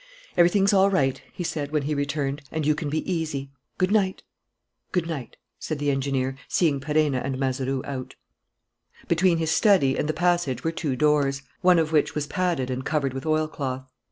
"Everything's 0.35 0.73
all 0.73 0.89
right," 0.89 1.21
he 1.31 1.43
said 1.43 1.69
when 1.69 1.83
he 1.83 1.93
returned, 1.93 2.41
"and 2.51 2.65
you 2.65 2.73
can 2.73 2.89
be 2.89 3.07
easy. 3.13 3.51
Good 3.77 3.91
night." 3.91 4.23
"Good 4.91 5.05
night," 5.05 5.37
said 5.59 5.77
the 5.77 5.91
engineer, 5.91 6.37
seeing 6.47 6.79
Perenna 6.79 7.19
and 7.23 7.37
Mazeroux 7.37 7.83
out. 7.85 8.15
Between 9.07 9.37
his 9.37 9.51
study 9.51 9.95
and 9.95 10.09
the 10.09 10.13
passage 10.13 10.63
were 10.63 10.71
two 10.71 10.95
doors, 10.95 11.43
one 11.61 11.77
of 11.77 11.91
which 11.91 12.15
was 12.15 12.25
padded 12.25 12.71
and 12.71 12.83
covered 12.83 13.13
with 13.13 13.27
oilcloth. 13.27 13.91